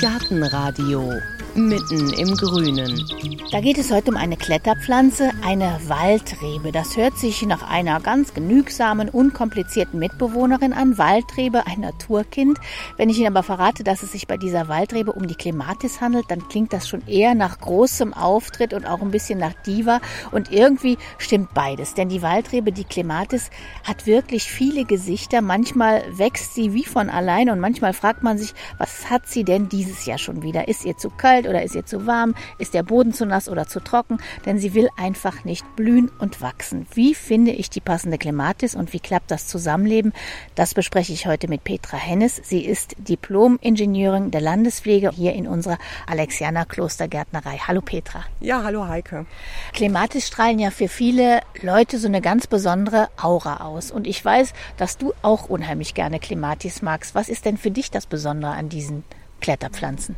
[0.00, 3.04] Gartenradio mitten im Grünen.
[3.52, 6.72] Da geht es heute um eine Kletterpflanze, eine Waldrebe.
[6.72, 10.98] Das hört sich nach einer ganz genügsamen, unkomplizierten Mitbewohnerin an.
[10.98, 12.58] Waldrebe, ein Naturkind.
[12.96, 16.24] Wenn ich Ihnen aber verrate, dass es sich bei dieser Waldrebe um die Clematis handelt,
[16.28, 20.00] dann klingt das schon eher nach großem Auftritt und auch ein bisschen nach Diva.
[20.32, 21.94] Und irgendwie stimmt beides.
[21.94, 23.50] Denn die Waldrebe, die Clematis,
[23.84, 25.42] hat wirklich viele Gesichter.
[25.42, 29.68] Manchmal wächst sie wie von allein und manchmal fragt man sich, was hat sie denn
[29.68, 30.66] dieses Jahr schon wieder?
[30.66, 32.34] Ist ihr zu kalt oder ist ihr zu warm?
[32.58, 34.18] Ist der Boden zu nass oder zu trocken?
[34.46, 36.86] Denn sie will einfach nicht blühen und wachsen.
[36.94, 40.12] Wie finde ich die passende Klematis und wie klappt das Zusammenleben?
[40.54, 42.40] Das bespreche ich heute mit Petra Hennes.
[42.42, 47.58] Sie ist Diplom-Ingenieurin der Landespflege hier in unserer Alexianer Klostergärtnerei.
[47.66, 48.24] Hallo Petra.
[48.40, 49.26] Ja, hallo Heike.
[49.72, 53.90] Klematis strahlen ja für viele Leute so eine ganz besondere Aura aus.
[53.90, 57.14] Und ich weiß, dass du auch unheimlich gerne Klematis magst.
[57.14, 59.04] Was ist denn für dich das Besondere an diesen
[59.40, 60.16] Kletterpflanzen?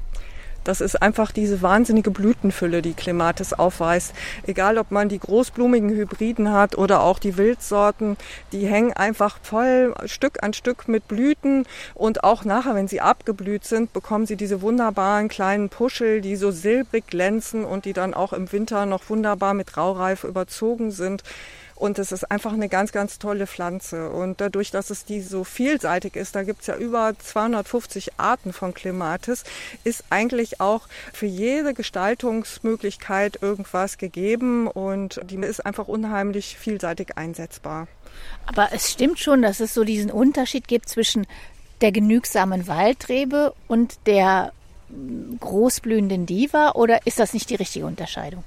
[0.66, 4.12] Das ist einfach diese wahnsinnige Blütenfülle, die Clematis aufweist.
[4.48, 8.16] Egal, ob man die großblumigen Hybriden hat oder auch die Wildsorten,
[8.50, 13.62] die hängen einfach voll Stück an Stück mit Blüten und auch nachher, wenn sie abgeblüht
[13.62, 18.32] sind, bekommen sie diese wunderbaren kleinen Puschel, die so silbrig glänzen und die dann auch
[18.32, 21.22] im Winter noch wunderbar mit Raureife überzogen sind.
[21.76, 24.10] Und es ist einfach eine ganz, ganz tolle Pflanze.
[24.10, 28.52] Und dadurch, dass es die so vielseitig ist, da gibt es ja über 250 Arten
[28.52, 29.44] von Clematis,
[29.84, 37.88] ist eigentlich auch für jede Gestaltungsmöglichkeit irgendwas gegeben und die ist einfach unheimlich vielseitig einsetzbar.
[38.46, 41.26] Aber es stimmt schon, dass es so diesen Unterschied gibt zwischen
[41.82, 44.52] der genügsamen Waldrebe und der
[45.40, 48.44] großblühenden Diva oder ist das nicht die richtige Unterscheidung?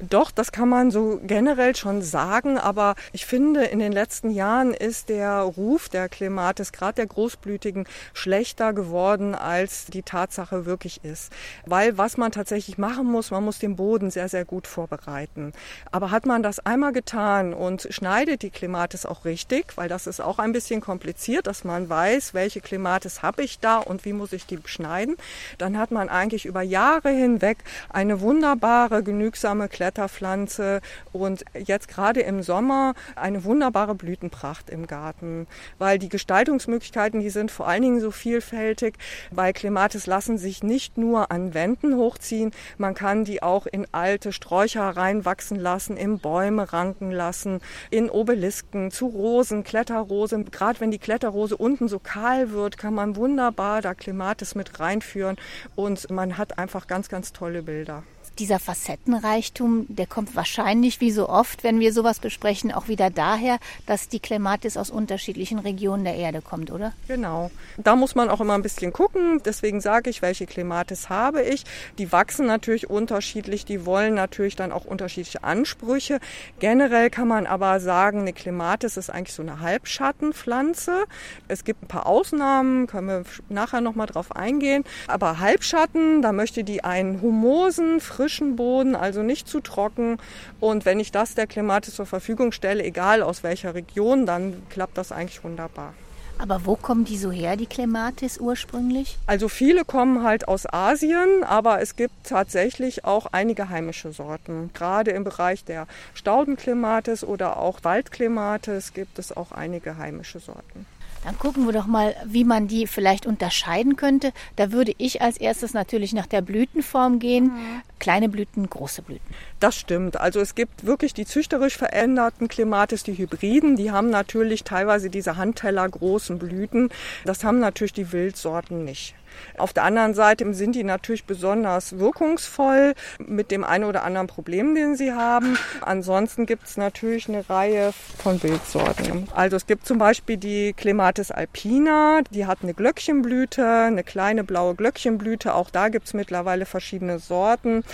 [0.00, 4.72] Doch, das kann man so generell schon sagen, aber ich finde, in den letzten Jahren
[4.72, 11.32] ist der Ruf der Clematis, gerade der Großblütigen, schlechter geworden, als die Tatsache wirklich ist.
[11.66, 15.52] Weil was man tatsächlich machen muss, man muss den Boden sehr, sehr gut vorbereiten.
[15.90, 20.20] Aber hat man das einmal getan und schneidet die Clematis auch richtig, weil das ist
[20.20, 24.32] auch ein bisschen kompliziert, dass man weiß, welche Clematis habe ich da und wie muss
[24.32, 25.16] ich die beschneiden,
[25.58, 27.58] dann hat man eigentlich über Jahre hinweg
[27.88, 30.82] eine wunderbare, genügsame Kletterpflanze Kletterpflanze
[31.14, 35.46] und jetzt gerade im Sommer eine wunderbare Blütenpracht im Garten,
[35.78, 38.96] weil die Gestaltungsmöglichkeiten, die sind vor allen Dingen so vielfältig.
[39.30, 44.32] Bei Clematis lassen sich nicht nur an Wänden hochziehen, man kann die auch in alte
[44.32, 47.60] Sträucher reinwachsen lassen, in Bäume ranken lassen,
[47.90, 50.44] in Obelisken, zu Rosen, Kletterrose.
[50.44, 55.36] Gerade wenn die Kletterrose unten so kahl wird, kann man wunderbar da Clematis mit reinführen
[55.76, 58.02] und man hat einfach ganz, ganz tolle Bilder
[58.38, 63.58] dieser Facettenreichtum, der kommt wahrscheinlich, wie so oft, wenn wir sowas besprechen, auch wieder daher,
[63.86, 66.92] dass die Klematis aus unterschiedlichen Regionen der Erde kommt, oder?
[67.08, 67.50] Genau.
[67.76, 69.40] Da muss man auch immer ein bisschen gucken.
[69.44, 71.64] Deswegen sage ich, welche Klematis habe ich.
[71.98, 76.20] Die wachsen natürlich unterschiedlich, die wollen natürlich dann auch unterschiedliche Ansprüche.
[76.60, 81.04] Generell kann man aber sagen, eine Klematis ist eigentlich so eine Halbschattenpflanze.
[81.48, 84.84] Es gibt ein paar Ausnahmen, können wir nachher nochmal drauf eingehen.
[85.08, 90.18] Aber Halbschatten, da möchte die einen humosen, frischen frischen Boden, also nicht zu trocken.
[90.60, 94.98] Und wenn ich das der Klimatis zur Verfügung stelle, egal aus welcher Region, dann klappt
[94.98, 95.94] das eigentlich wunderbar.
[96.36, 99.16] Aber wo kommen die so her, die Clematis ursprünglich?
[99.26, 104.70] Also viele kommen halt aus Asien, aber es gibt tatsächlich auch einige heimische Sorten.
[104.74, 110.86] Gerade im Bereich der Staudenclematis oder auch Waldclematis gibt es auch einige heimische Sorten.
[111.24, 114.32] Dann gucken wir doch mal, wie man die vielleicht unterscheiden könnte.
[114.56, 117.44] Da würde ich als erstes natürlich nach der Blütenform gehen.
[117.44, 117.82] Mhm.
[117.98, 119.34] Kleine Blüten, große Blüten.
[119.60, 120.18] Das stimmt.
[120.18, 123.76] Also es gibt wirklich die züchterisch veränderten Klimatis, die Hybriden.
[123.76, 126.90] Die haben natürlich teilweise diese Handteller großen Blüten.
[127.24, 129.14] Das haben natürlich die Wildsorten nicht.
[129.56, 134.74] Auf der anderen Seite sind die natürlich besonders wirkungsvoll mit dem einen oder anderen Problem,
[134.74, 135.58] den sie haben.
[135.80, 139.28] Ansonsten gibt es natürlich eine Reihe von Wildsorten.
[139.34, 144.74] Also es gibt zum Beispiel die Clematis alpina, die hat eine Glöckchenblüte, eine kleine blaue
[144.74, 145.54] Glöckchenblüte.
[145.54, 147.84] Auch da gibt es mittlerweile verschiedene Sorten.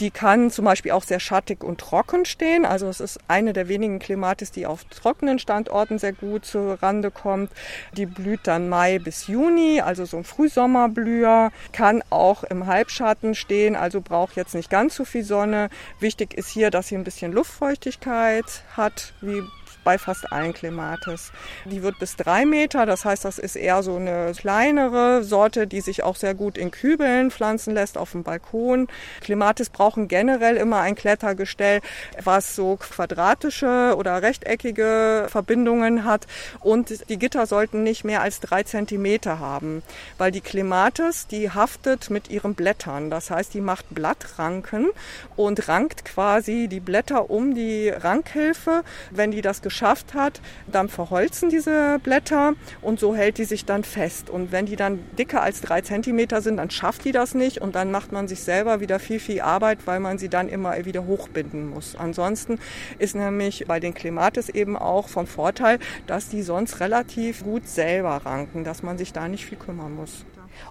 [0.00, 2.64] Die kann zum Beispiel auch sehr schattig und trocken stehen.
[2.64, 7.10] Also es ist eine der wenigen Klimatis, die auf trockenen Standorten sehr gut zur Rande
[7.10, 7.50] kommt.
[7.96, 11.50] Die blüht dann Mai bis Juni, also so ein Frühsommerblüher.
[11.72, 15.68] Kann auch im Halbschatten stehen, also braucht jetzt nicht ganz so viel Sonne.
[15.98, 18.44] Wichtig ist hier, dass sie ein bisschen Luftfeuchtigkeit
[18.76, 19.42] hat, wie
[19.84, 21.32] bei fast allen Clematis.
[21.64, 25.80] Die wird bis drei Meter, das heißt, das ist eher so eine kleinere Sorte, die
[25.80, 28.88] sich auch sehr gut in Kübeln pflanzen lässt auf dem Balkon.
[29.20, 31.80] Clematis brauchen generell immer ein Klettergestell,
[32.22, 36.26] was so quadratische oder rechteckige Verbindungen hat
[36.60, 39.82] und die Gitter sollten nicht mehr als drei Zentimeter haben,
[40.18, 43.10] weil die Clematis, die haftet mit ihren Blättern.
[43.10, 44.88] Das heißt, die macht Blattranken
[45.36, 48.82] und rankt quasi die Blätter um die Rankhilfe.
[49.10, 53.84] Wenn die das geschafft hat, dann verholzen diese Blätter und so hält die sich dann
[53.84, 54.30] fest.
[54.30, 57.74] Und wenn die dann dicker als drei Zentimeter sind, dann schafft die das nicht und
[57.74, 61.04] dann macht man sich selber wieder viel, viel Arbeit, weil man sie dann immer wieder
[61.04, 61.96] hochbinden muss.
[61.96, 62.58] Ansonsten
[62.98, 68.22] ist nämlich bei den Clematis eben auch von Vorteil, dass die sonst relativ gut selber
[68.24, 70.24] ranken, dass man sich da nicht viel kümmern muss.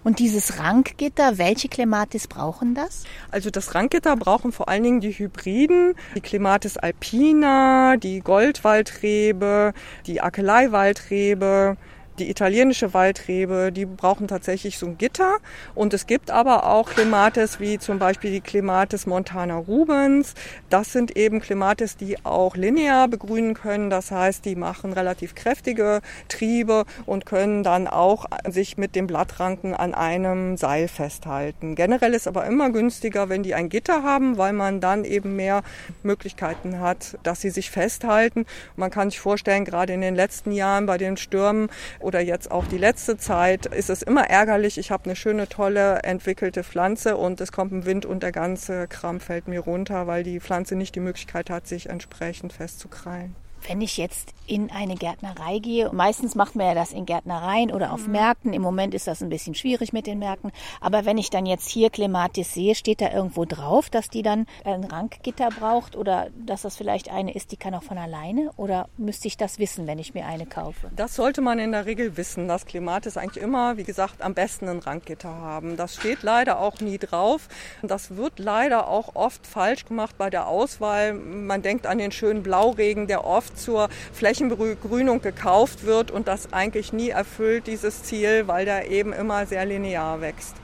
[0.07, 3.03] Und dieses Rankgitter, welche Clematis brauchen das?
[3.29, 9.73] Also das Rankgitter brauchen vor allen Dingen die Hybriden, die Clematis alpina, die Goldwaldrebe,
[10.05, 11.75] die Akeleiwaldrebe,
[12.19, 15.37] die italienische Waldrebe, die brauchen tatsächlich so ein Gitter.
[15.75, 20.33] Und es gibt aber auch Clematis wie zum Beispiel die Clematis montana rubens.
[20.69, 23.89] Das sind eben Clematis, die auch linear begrünen können.
[23.89, 29.73] Das heißt, die machen relativ kräftige Triebe und können dann auch sich mit dem Blattranken
[29.73, 31.75] an einem Seil festhalten.
[31.75, 35.63] Generell ist aber immer günstiger, wenn die ein Gitter haben, weil man dann eben mehr
[36.03, 38.45] Möglichkeiten hat, dass sie sich festhalten.
[38.75, 41.69] Man kann sich vorstellen, gerade in den letzten Jahren bei den Stürmen
[42.07, 44.77] oder jetzt auch die letzte Zeit ist es immer ärgerlich.
[44.77, 48.87] Ich habe eine schöne, tolle, entwickelte Pflanze und es kommt ein Wind und der ganze
[48.87, 53.35] Kram fällt mir runter, weil die Pflanze nicht die Möglichkeit hat, sich entsprechend festzukrallen.
[53.67, 57.91] Wenn ich jetzt in eine Gärtnerei gehe, meistens macht man ja das in Gärtnereien oder
[57.91, 58.13] auf mhm.
[58.13, 58.53] Märkten.
[58.53, 60.53] Im Moment ist das ein bisschen schwierig mit den Märkten.
[60.79, 64.45] Aber wenn ich dann jetzt hier Clematis sehe, steht da irgendwo drauf, dass die dann
[64.63, 68.51] ein Rankgitter braucht oder dass das vielleicht eine ist, die kann auch von alleine?
[68.55, 70.89] Oder müsste ich das wissen, wenn ich mir eine kaufe?
[70.95, 74.69] Das sollte man in der Regel wissen, dass Clematis eigentlich immer, wie gesagt, am besten
[74.69, 75.75] ein Rankgitter haben.
[75.75, 77.49] Das steht leider auch nie drauf.
[77.81, 81.13] Das wird leider auch oft falsch gemacht bei der Auswahl.
[81.13, 86.93] Man denkt an den schönen Blauregen, der oft zur Flächenbegrünung gekauft wird und das eigentlich
[86.93, 90.55] nie erfüllt, dieses Ziel, weil der eben immer sehr linear wächst.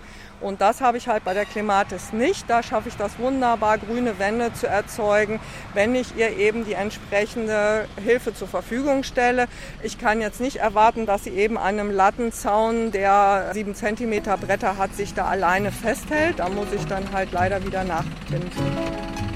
[0.44, 2.50] Und das habe ich halt bei der Clematis nicht.
[2.50, 5.40] Da schaffe ich das wunderbar, grüne Wände zu erzeugen,
[5.74, 9.48] wenn ich ihr eben die entsprechende Hilfe zur Verfügung stelle.
[9.81, 14.78] Ich kann jetzt nicht erwarten, dass sie eben an einem Lattenzaun, der sieben Zentimeter Bretter
[14.78, 16.39] hat, sich da alleine festhält.
[16.39, 19.32] Da muss ich dann halt leider wieder nachbinden.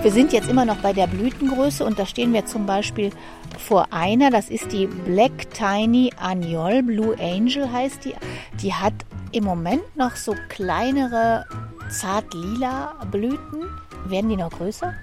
[0.00, 3.10] Wir sind jetzt immer noch bei der Blütengröße und da stehen wir zum Beispiel
[3.58, 8.14] vor einer, das ist die Black Tiny Agnol, Blue Angel heißt die.
[8.62, 8.94] Die hat
[9.32, 11.44] im Moment noch so kleinere
[11.90, 13.64] zart lila Blüten.
[14.06, 14.94] Werden die noch größer?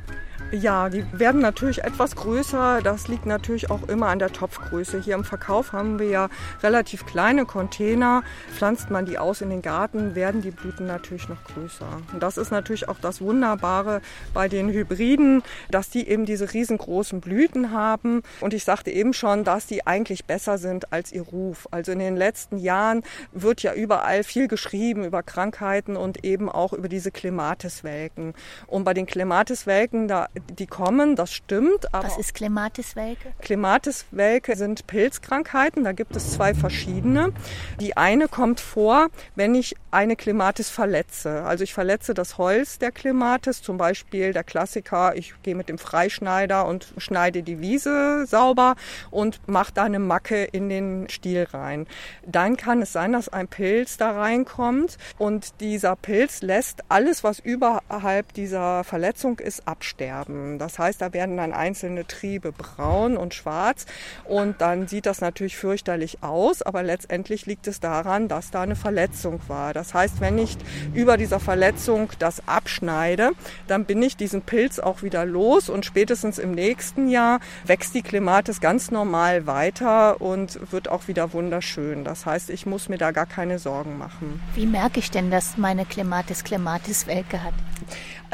[0.52, 2.82] Ja, die werden natürlich etwas größer.
[2.84, 5.02] Das liegt natürlich auch immer an der Topfgröße.
[5.02, 6.30] Hier im Verkauf haben wir ja
[6.62, 8.24] relativ kleine Container.
[8.54, 11.88] Pflanzt man die aus in den Garten, werden die Blüten natürlich noch größer.
[12.14, 14.02] Und das ist natürlich auch das Wunderbare
[14.34, 18.22] bei den Hybriden, dass die eben diese riesengroßen Blüten haben.
[18.40, 21.68] Und ich sagte eben schon, dass die eigentlich besser sind als ihr Ruf.
[21.72, 23.02] Also in den letzten Jahren
[23.34, 28.36] wird ja überall viel geschrieben über Krankheiten und eben auch über diese Klematiswelken.
[28.68, 31.88] Und bei den Klematiswelken, da die kommen, das stimmt.
[31.92, 33.34] Was ist Klematiswelke?
[33.40, 37.34] Klematiswelke sind Pilzkrankheiten, da gibt es zwei verschiedene.
[37.80, 41.44] Die eine kommt vor, wenn ich eine Klematis verletze.
[41.44, 45.78] Also ich verletze das Holz der Klematis, zum Beispiel der Klassiker, ich gehe mit dem
[45.78, 48.76] Freischneider und schneide die Wiese sauber
[49.12, 51.88] und mache da eine Macke in den Stiel rein.
[52.26, 57.40] Dann kann es sein, dass ein Pilz da reinkommt und dieser Pilz lässt alles, was
[57.40, 60.60] überhalb dieser Verletzung ist, absterben haben.
[60.60, 63.86] Das heißt, da werden dann einzelne Triebe braun und schwarz
[64.26, 68.76] und dann sieht das natürlich fürchterlich aus, aber letztendlich liegt es daran, dass da eine
[68.76, 69.74] Verletzung war.
[69.74, 70.58] Das heißt, wenn ich
[70.94, 73.32] über dieser Verletzung das abschneide,
[73.68, 78.02] dann bin ich diesen Pilz auch wieder los und spätestens im nächsten Jahr wächst die
[78.02, 82.04] Klematis ganz normal weiter und wird auch wieder wunderschön.
[82.04, 84.42] Das heißt, ich muss mir da gar keine Sorgen machen.
[84.54, 87.54] Wie merke ich denn, dass meine Klematis Klematis Welke hat?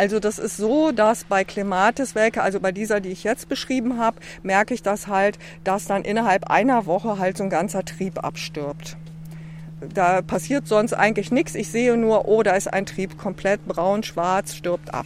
[0.01, 4.17] Also das ist so, dass bei Clematis-Welke, also bei dieser, die ich jetzt beschrieben habe,
[4.41, 8.97] merke ich das halt, dass dann innerhalb einer Woche halt so ein ganzer Trieb abstirbt.
[9.93, 11.53] Da passiert sonst eigentlich nichts.
[11.53, 15.05] Ich sehe nur, oh, da ist ein Trieb komplett braun, schwarz, stirbt ab.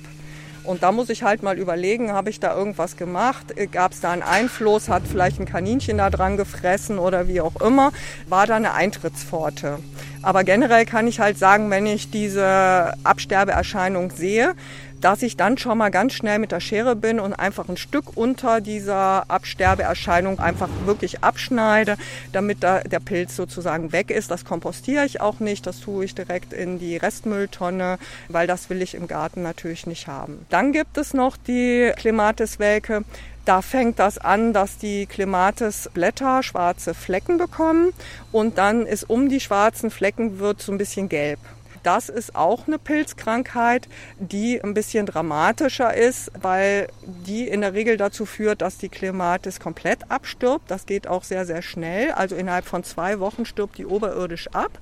[0.65, 3.53] Und da muss ich halt mal überlegen, habe ich da irgendwas gemacht?
[3.71, 4.89] Gab es da einen Einfluss?
[4.89, 7.91] Hat vielleicht ein Kaninchen da dran gefressen oder wie auch immer?
[8.29, 9.79] War da eine Eintrittspforte?
[10.23, 14.55] Aber generell kann ich halt sagen, wenn ich diese Absterbeerscheinung sehe,
[15.01, 18.15] dass ich dann schon mal ganz schnell mit der Schere bin und einfach ein Stück
[18.15, 21.97] unter dieser Absterbeerscheinung einfach wirklich abschneide,
[22.31, 24.31] damit da der Pilz sozusagen weg ist.
[24.31, 27.97] Das kompostiere ich auch nicht, das tue ich direkt in die Restmülltonne,
[28.29, 30.45] weil das will ich im Garten natürlich nicht haben.
[30.49, 33.03] Dann gibt es noch die Clematis-Welke.
[33.45, 37.93] Da fängt das an, dass die Clematis-Blätter schwarze Flecken bekommen
[38.31, 41.39] und dann ist um die schwarzen Flecken wird so ein bisschen gelb.
[41.85, 43.87] Das ist auch eine Pilzkrankheit,
[44.17, 49.59] die ein bisschen dramatischer ist, weil die in der Regel dazu führt, dass die Klematis
[49.59, 50.71] komplett abstirbt.
[50.71, 52.11] Das geht auch sehr, sehr schnell.
[52.13, 54.79] Also innerhalb von zwei Wochen stirbt die oberirdisch ab.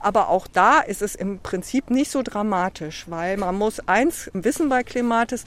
[0.00, 4.70] Aber auch da ist es im Prinzip nicht so dramatisch, weil man muss eins wissen
[4.70, 5.44] bei Klematis,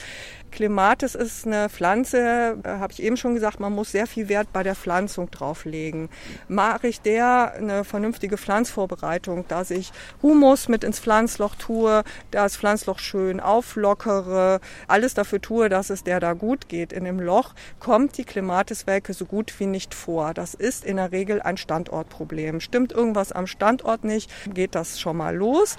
[0.51, 4.51] Clematis ist eine Pflanze, äh, habe ich eben schon gesagt, man muss sehr viel Wert
[4.51, 6.09] bei der Pflanzung drauflegen.
[6.47, 12.99] Mache ich der eine vernünftige Pflanzvorbereitung, dass ich Humus mit ins Pflanzloch tue, das Pflanzloch
[12.99, 18.17] schön auflockere, alles dafür tue, dass es der da gut geht in dem Loch, kommt
[18.17, 20.33] die Clematiswelke so gut wie nicht vor.
[20.33, 22.59] Das ist in der Regel ein Standortproblem.
[22.59, 25.77] Stimmt irgendwas am Standort nicht, geht das schon mal los.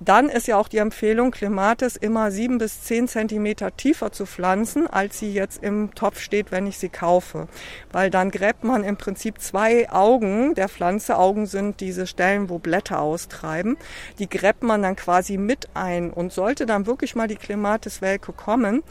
[0.00, 4.86] Dann ist ja auch die Empfehlung, Clematis immer sieben bis zehn Zentimeter tiefer zu pflanzen,
[4.86, 7.48] als sie jetzt im Topf steht, wenn ich sie kaufe.
[7.92, 11.16] Weil dann gräbt man im Prinzip zwei Augen der Pflanze.
[11.16, 13.76] Augen sind diese Stellen, wo Blätter austreiben.
[14.18, 16.10] Die gräbt man dann quasi mit ein.
[16.10, 18.82] Und sollte dann wirklich mal die Clematis-Welke kommen,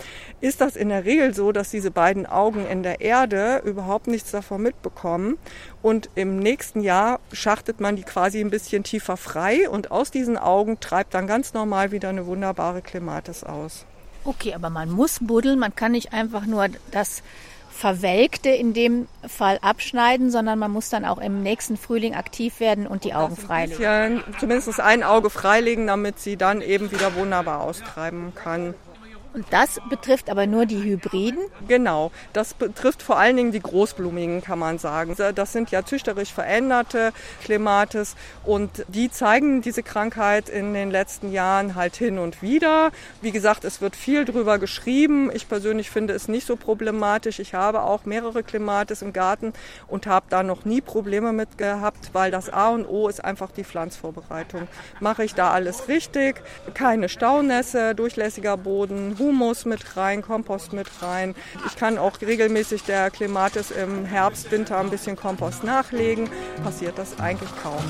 [0.41, 4.31] ist das in der Regel so, dass diese beiden Augen in der Erde überhaupt nichts
[4.31, 5.37] davon mitbekommen
[5.83, 10.37] und im nächsten Jahr schachtet man die quasi ein bisschen tiefer frei und aus diesen
[10.37, 13.87] Augen treibt dann ganz normal wieder eine wunderbare Klematis aus.
[14.25, 17.23] Okay, aber man muss buddeln, man kann nicht einfach nur das
[17.71, 22.85] Verwelkte in dem Fall abschneiden, sondern man muss dann auch im nächsten Frühling aktiv werden
[22.85, 24.23] und die Augen freilegen.
[24.39, 28.75] Zumindest ein Auge freilegen, damit sie dann eben wieder wunderbar austreiben kann.
[29.33, 31.39] Und das betrifft aber nur die Hybriden?
[31.67, 35.15] Genau, das betrifft vor allen Dingen die Großblumigen, kann man sagen.
[35.35, 37.13] Das sind ja züchterisch veränderte
[37.43, 42.91] Klematis und die zeigen diese Krankheit in den letzten Jahren halt hin und wieder.
[43.21, 45.31] Wie gesagt, es wird viel drüber geschrieben.
[45.33, 47.39] Ich persönlich finde es nicht so problematisch.
[47.39, 49.53] Ich habe auch mehrere Klematis im Garten
[49.87, 53.49] und habe da noch nie Probleme mit gehabt, weil das A und O ist einfach
[53.51, 54.67] die Pflanzvorbereitung.
[54.99, 56.35] Mache ich da alles richtig?
[56.75, 61.33] Keine Staunässe, durchlässiger Boden, Humus mit rein, Kompost mit rein.
[61.65, 66.29] Ich kann auch regelmäßig der Clematis im Herbst, Winter ein bisschen Kompost nachlegen.
[66.63, 67.83] Passiert das eigentlich kaum.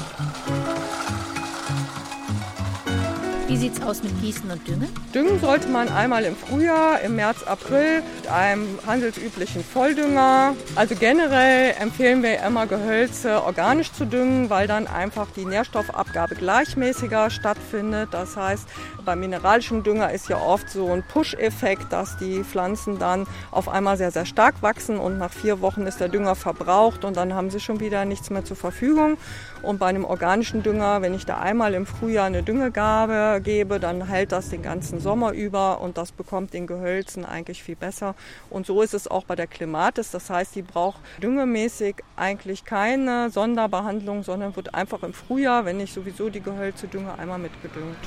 [3.53, 4.89] Wie sieht es aus mit Gießen und Düngen?
[5.13, 10.55] Düngen sollte man einmal im Frühjahr, im März, April mit einem handelsüblichen Volldünger.
[10.73, 17.29] Also generell empfehlen wir immer Gehölze organisch zu düngen, weil dann einfach die Nährstoffabgabe gleichmäßiger
[17.29, 18.09] stattfindet.
[18.11, 18.67] Das heißt,
[19.05, 23.97] beim mineralischen Dünger ist ja oft so ein Push-Effekt, dass die Pflanzen dann auf einmal
[23.97, 27.51] sehr, sehr stark wachsen und nach vier Wochen ist der Dünger verbraucht und dann haben
[27.51, 29.17] sie schon wieder nichts mehr zur Verfügung.
[29.61, 34.07] Und bei einem organischen Dünger, wenn ich da einmal im Frühjahr eine Düngegabe gebe, dann
[34.07, 38.15] hält das den ganzen Sommer über und das bekommt den Gehölzen eigentlich viel besser.
[38.49, 40.11] Und so ist es auch bei der Klimatis.
[40.11, 45.93] Das heißt, die braucht düngemäßig eigentlich keine Sonderbehandlung, sondern wird einfach im Frühjahr, wenn ich
[45.93, 47.97] sowieso die Gehölze dünge, einmal mitgedüngt.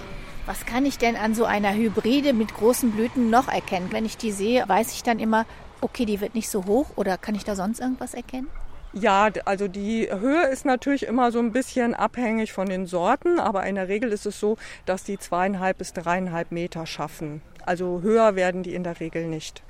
[0.47, 3.89] Was kann ich denn an so einer Hybride mit großen Blüten noch erkennen?
[3.91, 5.45] Wenn ich die sehe, weiß ich dann immer,
[5.81, 8.49] okay, die wird nicht so hoch oder kann ich da sonst irgendwas erkennen?
[8.99, 13.67] Ja, also die Höhe ist natürlich immer so ein bisschen abhängig von den Sorten, aber
[13.67, 17.43] in der Regel ist es so, dass die zweieinhalb bis dreieinhalb Meter schaffen.
[17.67, 19.63] Also höher werden die in der Regel nicht.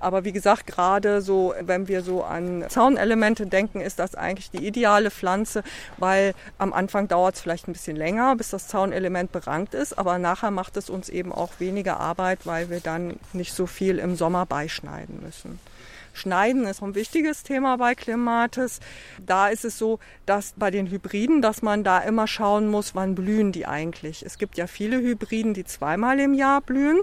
[0.00, 4.66] Aber wie gesagt, gerade so, wenn wir so an Zaunelemente denken, ist das eigentlich die
[4.66, 5.62] ideale Pflanze,
[5.98, 10.18] weil am Anfang dauert es vielleicht ein bisschen länger, bis das Zaunelement berankt ist, aber
[10.18, 14.16] nachher macht es uns eben auch weniger Arbeit, weil wir dann nicht so viel im
[14.16, 15.60] Sommer beischneiden müssen.
[16.12, 18.80] Schneiden ist ein wichtiges Thema bei Klimatis.
[19.24, 23.14] Da ist es so, dass bei den Hybriden, dass man da immer schauen muss, wann
[23.14, 24.22] blühen die eigentlich.
[24.24, 27.00] Es gibt ja viele Hybriden, die zweimal im Jahr blühen.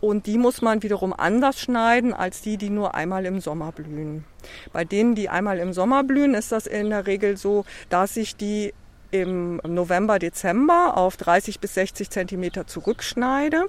[0.00, 4.24] Und die muss man wiederum anders schneiden als die, die nur einmal im Sommer blühen.
[4.70, 8.36] Bei denen, die einmal im Sommer blühen, ist das in der Regel so, dass sich
[8.36, 8.74] die
[9.12, 13.66] im November, Dezember auf 30 bis 60 Zentimeter zurückschneide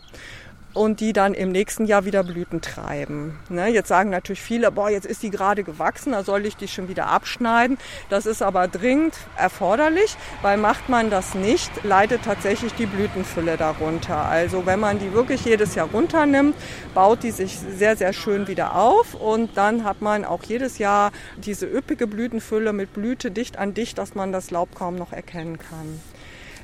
[0.76, 3.40] und die dann im nächsten Jahr wieder Blüten treiben.
[3.50, 6.68] Ne, jetzt sagen natürlich viele, boah, jetzt ist die gerade gewachsen, da soll ich die
[6.68, 7.78] schon wieder abschneiden.
[8.10, 14.18] Das ist aber dringend erforderlich, weil macht man das nicht, leidet tatsächlich die Blütenfülle darunter.
[14.26, 16.56] Also wenn man die wirklich jedes Jahr runternimmt,
[16.94, 21.12] baut die sich sehr, sehr schön wieder auf und dann hat man auch jedes Jahr
[21.38, 25.58] diese üppige Blütenfülle mit Blüte dicht an dicht, dass man das Laub kaum noch erkennen
[25.58, 26.02] kann.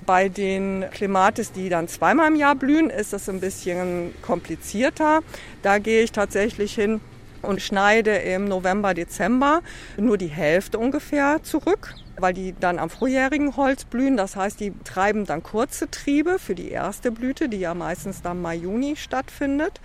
[0.05, 5.22] Bei den Clematis, die dann zweimal im Jahr blühen, ist das ein bisschen komplizierter.
[5.62, 7.01] Da gehe ich tatsächlich hin
[7.41, 9.62] und schneide im November, Dezember
[9.98, 14.17] nur die Hälfte ungefähr zurück weil die dann am frühjährigen Holz blühen.
[14.17, 18.41] Das heißt, die treiben dann kurze Triebe für die erste Blüte, die ja meistens dann
[18.41, 19.81] Mai, Juni stattfindet.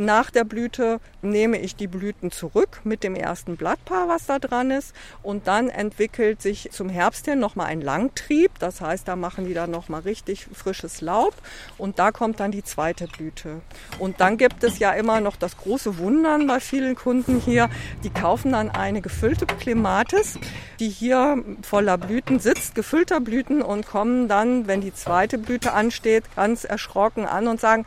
[0.00, 4.70] Nach der Blüte nehme ich die Blüten zurück mit dem ersten Blattpaar, was da dran
[4.70, 4.94] ist.
[5.24, 8.52] Und dann entwickelt sich zum Herbst hin nochmal ein Langtrieb.
[8.60, 11.34] Das heißt, da machen die dann nochmal richtig frisches Laub.
[11.78, 13.60] Und da kommt dann die zweite Blüte.
[13.98, 17.68] Und dann gibt es ja immer noch das große Wundern bei vielen Kunden hier.
[18.04, 20.38] Die kaufen dann eine gefüllte Clematis,
[20.78, 26.22] die hier voller Blüten sitzt, gefüllter Blüten und kommen dann, wenn die zweite Blüte ansteht,
[26.36, 27.84] ganz erschrocken an und sagen,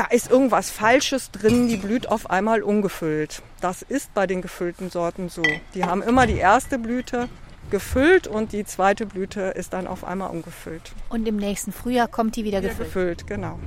[0.00, 3.42] da ist irgendwas Falsches drin, die blüht auf einmal ungefüllt.
[3.60, 5.42] Das ist bei den gefüllten Sorten so.
[5.74, 7.28] Die haben immer die erste Blüte
[7.70, 10.92] gefüllt und die zweite Blüte ist dann auf einmal ungefüllt.
[11.10, 12.78] Und im nächsten Frühjahr kommt die wieder gefüllt.
[12.78, 13.58] gefüllt, genau.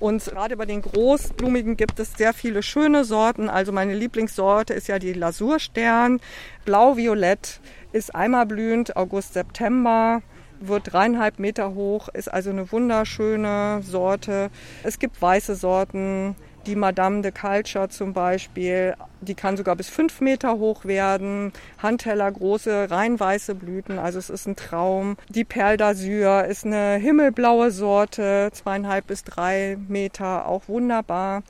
[0.00, 3.48] Und gerade bei den Großblumigen gibt es sehr viele schöne Sorten.
[3.48, 6.20] Also meine Lieblingssorte ist ja die Lasurstern.
[6.64, 7.60] Blau-Violett
[7.92, 10.20] ist einmal blühend, August, September
[10.60, 14.50] wird dreieinhalb Meter hoch, ist also eine wunderschöne Sorte.
[14.82, 16.36] Es gibt weiße Sorten,
[16.66, 21.52] die Madame de Culture zum Beispiel, die kann sogar bis fünf Meter hoch werden.
[21.82, 25.16] Handteller, große, rein weiße Blüten, also es ist ein Traum.
[25.28, 31.42] Die Perle d'Azur ist eine himmelblaue Sorte, zweieinhalb bis drei Meter, auch wunderbar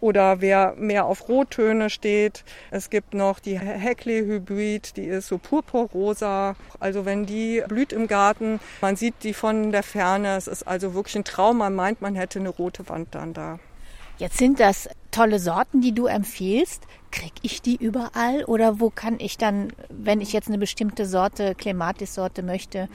[0.00, 2.44] oder wer mehr auf Rottöne steht.
[2.70, 6.56] Es gibt noch die Heckley Hybrid, die ist so purpurrosa.
[6.80, 10.36] Also wenn die blüht im Garten, man sieht die von der Ferne.
[10.36, 11.58] Es ist also wirklich ein Traum.
[11.58, 13.58] Man meint, man hätte eine rote Wand dann da.
[14.18, 16.82] Jetzt sind das tolle Sorten, die du empfiehlst.
[17.10, 21.54] Krieg ich die überall oder wo kann ich dann, wenn ich jetzt eine bestimmte Sorte,
[21.54, 22.88] Clematis-Sorte möchte,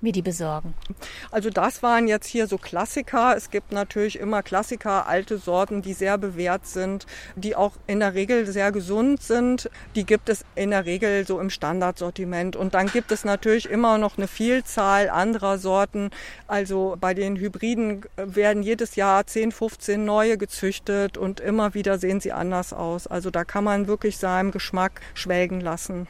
[0.00, 0.74] mir die besorgen?
[1.30, 3.36] Also das waren jetzt hier so Klassiker.
[3.36, 8.14] Es gibt natürlich immer Klassiker, alte Sorten, die sehr bewährt sind, die auch in der
[8.14, 9.70] Regel sehr gesund sind.
[9.94, 12.56] Die gibt es in der Regel so im Standardsortiment.
[12.56, 16.10] Und dann gibt es natürlich immer noch eine Vielzahl anderer Sorten.
[16.46, 22.20] Also bei den Hybriden werden jedes Jahr 10, 15 neue gezüchtet und immer wieder sehen
[22.20, 23.06] sie anders aus.
[23.06, 26.06] Also da kann man wirklich seinem Geschmack schwelgen lassen.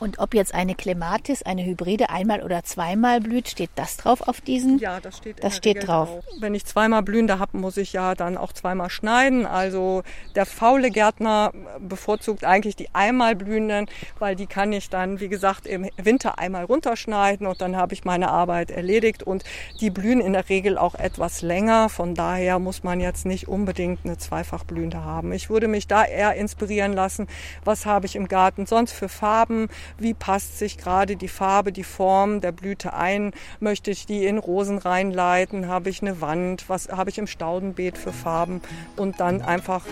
[0.00, 4.40] Und ob jetzt eine Clematis, eine Hybride einmal oder zweimal blüht, steht das drauf auf
[4.40, 4.78] diesen?
[4.78, 6.08] Ja, das steht, das steht drauf.
[6.08, 6.24] drauf.
[6.40, 9.46] Wenn ich zweimal blühende habe, muss ich ja dann auch zweimal schneiden.
[9.46, 10.02] Also
[10.34, 13.86] der faule Gärtner bevorzugt eigentlich die einmal blühenden,
[14.18, 18.04] weil die kann ich dann, wie gesagt, im Winter einmal runterschneiden und dann habe ich
[18.04, 19.22] meine Arbeit erledigt.
[19.22, 19.44] Und
[19.80, 21.88] die blühen in der Regel auch etwas länger.
[21.88, 25.32] Von daher muss man jetzt nicht unbedingt eine zweifachblühende haben.
[25.32, 27.28] Ich würde mich da eher inspirieren lassen,
[27.64, 29.68] was habe ich im Garten sonst für Farben,
[29.98, 34.38] wie passt sich gerade die Farbe, die Form der Blüte ein, möchte ich die in
[34.38, 38.60] Rosen reinleiten, habe ich eine Wand, was habe ich im Staudenbeet für Farben?
[38.96, 39.84] Und dann einfach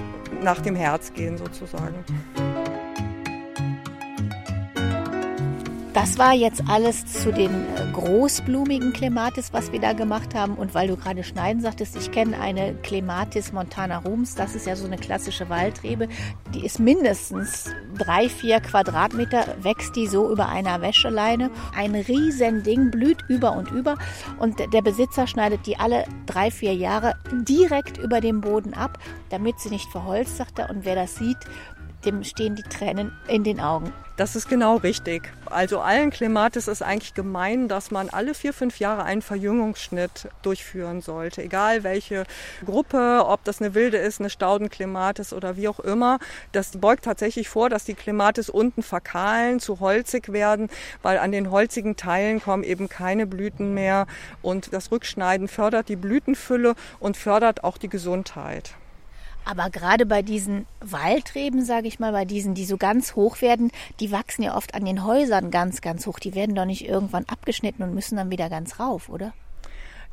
[0.43, 2.05] nach dem Herz gehen sozusagen.
[5.95, 10.55] Das war jetzt alles zu den äh, großblumigen Clematis, was wir da gemacht haben.
[10.55, 14.35] Und weil du gerade schneiden sagtest, ich kenne eine Clematis Montana Rums.
[14.35, 16.09] Das ist ja so eine klassische Waldrebe.
[16.55, 21.51] Die ist mindestens drei, vier Quadratmeter, wächst die so über einer Wäscheleine.
[21.77, 23.99] Ein riesen Ding, blüht über und über.
[24.39, 29.61] Und der Besitzer schneidet die alle drei, vier Jahre direkt über dem Boden ab, damit
[29.61, 30.71] sie nicht verholzt, sagt er.
[30.71, 31.39] Und wer das sieht,
[32.05, 33.93] dem stehen die Tränen in den Augen.
[34.17, 35.33] Das ist genau richtig.
[35.47, 41.01] Also allen Clematis ist eigentlich gemein, dass man alle vier, fünf Jahre einen Verjüngungsschnitt durchführen
[41.01, 41.43] sollte.
[41.43, 42.25] Egal welche
[42.65, 46.19] Gruppe, ob das eine wilde ist, eine Staudenclematis oder wie auch immer.
[46.53, 50.69] Das beugt tatsächlich vor, dass die Clematis unten verkahlen, zu holzig werden,
[51.01, 54.07] weil an den holzigen Teilen kommen eben keine Blüten mehr.
[54.43, 58.75] Und das Rückschneiden fördert die Blütenfülle und fördert auch die Gesundheit.
[59.45, 63.71] Aber gerade bei diesen Waldreben, sage ich mal, bei diesen, die so ganz hoch werden,
[64.01, 66.19] die wachsen ja oft an den Häusern ganz, ganz hoch.
[66.19, 69.33] Die werden doch nicht irgendwann abgeschnitten und müssen dann wieder ganz rauf, oder?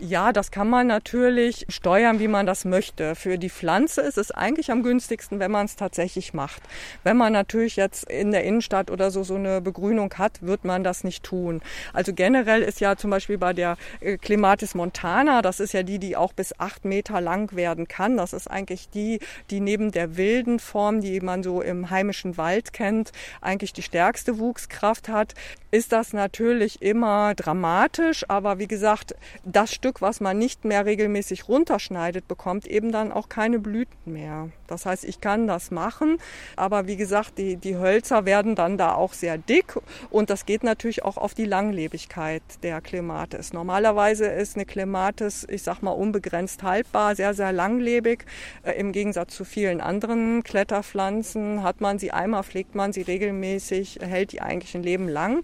[0.01, 3.15] Ja, das kann man natürlich steuern, wie man das möchte.
[3.15, 6.63] Für die Pflanze ist es eigentlich am günstigsten, wenn man es tatsächlich macht.
[7.03, 10.85] Wenn man natürlich jetzt in der Innenstadt oder so so eine Begrünung hat, wird man
[10.85, 11.62] das nicht tun.
[11.91, 15.99] Also generell ist ja zum Beispiel bei der äh, Clematis montana, das ist ja die,
[15.99, 18.15] die auch bis acht Meter lang werden kann.
[18.15, 22.71] Das ist eigentlich die, die neben der wilden Form, die man so im heimischen Wald
[22.71, 25.33] kennt, eigentlich die stärkste Wuchskraft hat.
[25.71, 29.13] Ist das natürlich immer dramatisch, aber wie gesagt,
[29.45, 34.49] das Stück, was man nicht mehr regelmäßig runterschneidet, bekommt eben dann auch keine Blüten mehr.
[34.65, 36.17] Das heißt, ich kann das machen,
[36.55, 39.75] aber wie gesagt, die, die Hölzer werden dann da auch sehr dick
[40.10, 43.53] und das geht natürlich auch auf die Langlebigkeit der Clematis.
[43.53, 48.25] Normalerweise ist eine Clematis, ich sag mal, unbegrenzt haltbar, sehr, sehr langlebig.
[48.63, 53.99] Äh, Im Gegensatz zu vielen anderen Kletterpflanzen hat man sie einmal, pflegt man sie regelmäßig,
[54.01, 55.43] hält die eigentlich ein Leben lang.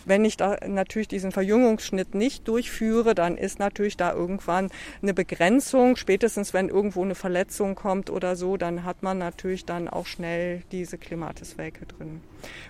[0.05, 4.69] Wenn ich da natürlich diesen Verjüngungsschnitt nicht durchführe, dann ist natürlich da irgendwann
[5.01, 5.95] eine Begrenzung.
[5.95, 10.63] Spätestens wenn irgendwo eine Verletzung kommt oder so, dann hat man natürlich dann auch schnell
[10.71, 12.21] diese Klimatiswelke drin.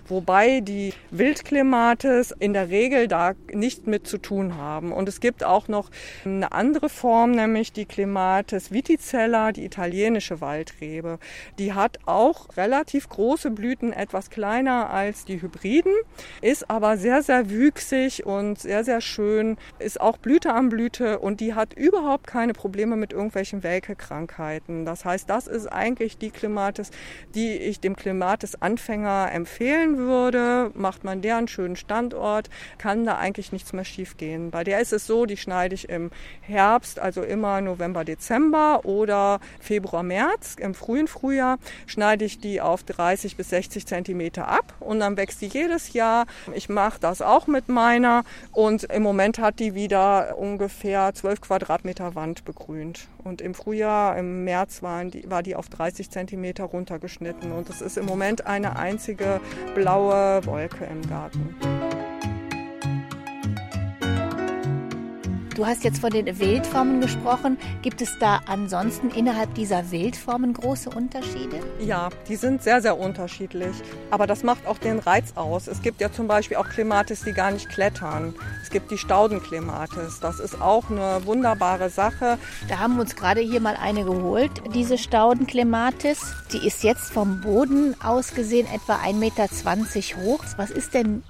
[0.06, 4.92] Wobei die Wildklimatis in der Regel da nicht mit zu tun haben.
[4.92, 5.90] Und es gibt auch noch
[6.24, 11.18] eine andere Form, nämlich die Klimatis viticella, die italienische Waldrebe.
[11.58, 15.92] Die hat auch relativ große Blüten, etwas kleiner als die Hybriden,
[16.40, 21.40] ist aber sehr sehr, wüchsig und sehr, sehr schön, ist auch Blüte am Blüte und
[21.40, 24.84] die hat überhaupt keine Probleme mit irgendwelchen Welke-Krankheiten.
[24.84, 26.90] Das heißt, das ist eigentlich die Klimatis,
[27.34, 30.70] die ich dem Klimatis-Anfänger empfehlen würde.
[30.74, 34.50] Macht man der einen schönen Standort, kann da eigentlich nichts mehr schiefgehen.
[34.50, 39.40] Bei der ist es so, die schneide ich im Herbst, also immer November, Dezember oder
[39.60, 40.56] Februar, März.
[40.58, 45.40] Im frühen Frühjahr schneide ich die auf 30 bis 60 Zentimeter ab und dann wächst
[45.42, 46.26] die jedes Jahr.
[46.54, 51.42] Ich mache das das auch mit meiner und im Moment hat die wieder ungefähr 12
[51.42, 53.06] Quadratmeter Wand begrünt.
[53.22, 57.82] Und im Frühjahr, im März waren die, war die auf 30 Zentimeter runtergeschnitten und es
[57.82, 59.40] ist im Moment eine einzige
[59.74, 61.54] blaue Wolke im Garten.
[65.54, 67.58] Du hast jetzt von den Wildformen gesprochen.
[67.82, 71.60] Gibt es da ansonsten innerhalb dieser Wildformen große Unterschiede?
[71.78, 73.76] Ja, die sind sehr, sehr unterschiedlich.
[74.10, 75.66] Aber das macht auch den Reiz aus.
[75.66, 78.34] Es gibt ja zum Beispiel auch Klematis, die gar nicht klettern.
[78.62, 80.20] Es gibt die Staudenklematis.
[80.20, 82.38] Das ist auch eine wunderbare Sache.
[82.68, 86.34] Da haben wir uns gerade hier mal eine geholt, diese Staudenklematis.
[86.54, 89.48] Die ist jetzt vom Boden aus gesehen etwa 1,20 Meter
[90.22, 90.42] hoch.
[90.56, 91.22] Was ist denn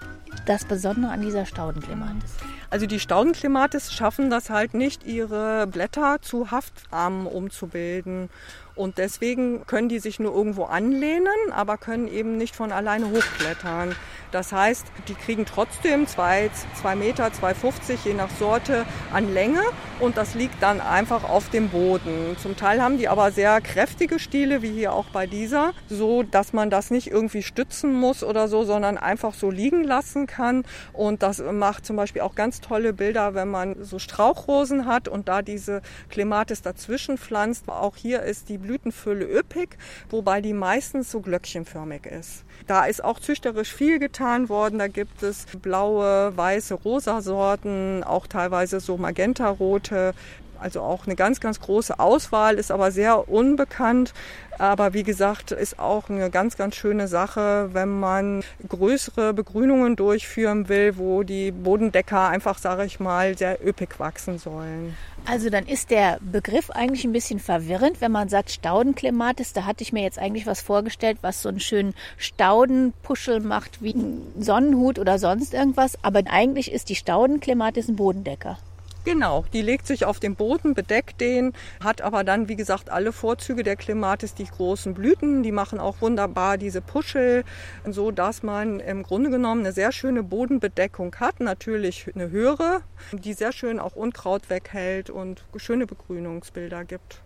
[0.47, 2.31] das Besondere an dieser Staudenklematis?
[2.73, 8.31] Also die Staudenklimatis schaffen das halt nicht, ihre Blätter zu Haftarmen umzubilden.
[8.75, 13.95] Und deswegen können die sich nur irgendwo anlehnen, aber können eben nicht von alleine hochklettern.
[14.33, 19.61] Das heißt, die kriegen trotzdem zwei, zwei Meter, 2,50 je nach Sorte an Länge
[20.01, 22.37] und das liegt dann einfach auf dem Boden.
[22.41, 26.55] Zum Teil haben die aber sehr kräftige Stiele, wie hier auch bei dieser, so dass
[26.55, 30.65] man das nicht irgendwie stützen muss oder so, sondern einfach so liegen lassen kann.
[30.95, 35.29] Und das macht zum Beispiel auch ganz tolle Bilder, wenn man so Strauchrosen hat und
[35.29, 37.69] da diese Clematis dazwischen pflanzt.
[37.69, 39.77] Auch hier ist die Blütenfülle üppig,
[40.11, 42.45] wobei die meistens so glöckchenförmig ist.
[42.67, 44.79] Da ist auch züchterisch viel getan worden.
[44.79, 50.15] Da gibt es blaue, weiße, rosa Sorten, auch teilweise so magentarote.
[50.63, 54.15] Also auch eine ganz, ganz große Auswahl, ist aber sehr unbekannt.
[54.59, 60.69] Aber wie gesagt, ist auch eine ganz, ganz schöne Sache, wenn man größere Begrünungen durchführen
[60.69, 64.97] will, wo die Bodendecker einfach, sage ich mal, sehr üppig wachsen sollen.
[65.25, 69.53] Also dann ist der Begriff eigentlich ein bisschen verwirrend, wenn man sagt Staudenklematis.
[69.53, 73.95] Da hatte ich mir jetzt eigentlich was vorgestellt, was so einen schönen Staudenpuschel macht wie
[73.95, 75.97] ein Sonnenhut oder sonst irgendwas.
[76.03, 78.59] Aber eigentlich ist die Staudenklematis ein Bodendecker.
[79.05, 83.13] Genau, die legt sich auf den Boden, bedeckt den, hat aber dann, wie gesagt, alle
[83.13, 87.43] Vorzüge der Klimatis, die großen Blüten, die machen auch wunderbar diese Puschel,
[87.85, 93.33] so dass man im Grunde genommen eine sehr schöne Bodenbedeckung hat, natürlich eine höhere, die
[93.33, 97.23] sehr schön auch Unkraut weghält und schöne Begrünungsbilder gibt.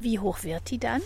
[0.00, 1.02] Wie hoch wird die dann?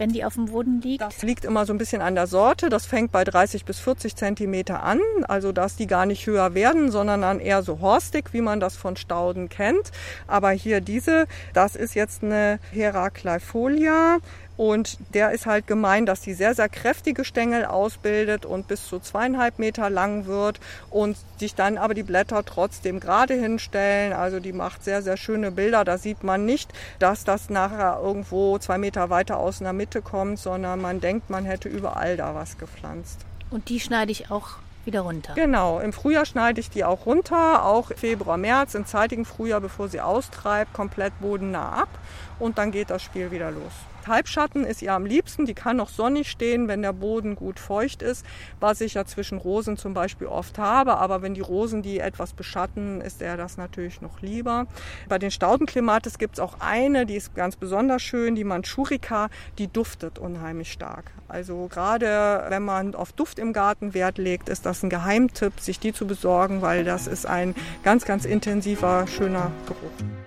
[0.00, 1.02] Wenn die auf dem Boden liegt?
[1.02, 2.70] Das liegt immer so ein bisschen an der Sorte.
[2.70, 4.98] Das fängt bei 30 bis 40 Zentimeter an.
[5.28, 8.76] Also, dass die gar nicht höher werden, sondern dann eher so horstig, wie man das
[8.76, 9.92] von Stauden kennt.
[10.26, 14.18] Aber hier diese, das ist jetzt eine Heracleifolia.
[14.60, 18.98] Und der ist halt gemein, dass die sehr, sehr kräftige Stängel ausbildet und bis zu
[18.98, 24.12] zweieinhalb Meter lang wird und sich dann aber die Blätter trotzdem gerade hinstellen.
[24.12, 25.86] Also die macht sehr, sehr schöne Bilder.
[25.86, 30.02] Da sieht man nicht, dass das nachher irgendwo zwei Meter weiter aus in der Mitte
[30.02, 33.20] kommt, sondern man denkt, man hätte überall da was gepflanzt.
[33.50, 35.32] Und die schneide ich auch wieder runter.
[35.36, 39.88] Genau, im Frühjahr schneide ich die auch runter, auch Februar, März, im zeitigen Frühjahr, bevor
[39.88, 41.88] sie austreibt, komplett bodennah ab
[42.38, 43.72] und dann geht das Spiel wieder los.
[44.10, 45.46] Halbschatten ist ihr am liebsten.
[45.46, 48.26] Die kann noch sonnig stehen, wenn der Boden gut feucht ist,
[48.60, 50.98] was ich ja zwischen Rosen zum Beispiel oft habe.
[50.98, 54.66] Aber wenn die Rosen die etwas beschatten, ist er das natürlich noch lieber.
[55.08, 59.68] Bei den Staudenklimatis gibt es auch eine, die ist ganz besonders schön, die Manchurika, die
[59.68, 61.12] duftet unheimlich stark.
[61.28, 65.78] Also gerade wenn man auf Duft im Garten Wert legt, ist das ein Geheimtipp, sich
[65.78, 70.19] die zu besorgen, weil das ist ein ganz, ganz intensiver, schöner Geruch.